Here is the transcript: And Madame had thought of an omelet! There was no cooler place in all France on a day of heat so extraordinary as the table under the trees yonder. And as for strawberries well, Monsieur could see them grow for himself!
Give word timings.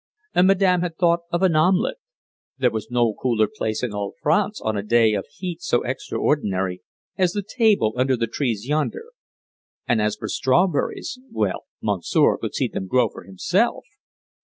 And 0.33 0.47
Madame 0.47 0.81
had 0.81 0.97
thought 0.97 1.19
of 1.31 1.43
an 1.43 1.55
omelet! 1.55 1.97
There 2.57 2.71
was 2.71 2.89
no 2.89 3.13
cooler 3.13 3.47
place 3.47 3.83
in 3.83 3.93
all 3.93 4.15
France 4.19 4.59
on 4.59 4.75
a 4.75 4.81
day 4.81 5.13
of 5.13 5.27
heat 5.29 5.61
so 5.61 5.83
extraordinary 5.83 6.81
as 7.19 7.33
the 7.33 7.43
table 7.47 7.93
under 7.95 8.17
the 8.17 8.25
trees 8.25 8.65
yonder. 8.67 9.09
And 9.87 10.01
as 10.01 10.15
for 10.15 10.27
strawberries 10.27 11.19
well, 11.31 11.65
Monsieur 11.83 12.37
could 12.39 12.55
see 12.55 12.67
them 12.67 12.87
grow 12.87 13.09
for 13.09 13.25
himself! 13.25 13.85